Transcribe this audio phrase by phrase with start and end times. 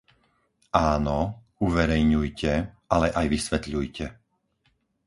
[0.93, 1.19] Áno,
[1.65, 2.51] uverejňujte,
[2.95, 4.05] ale aj vysvetľujte.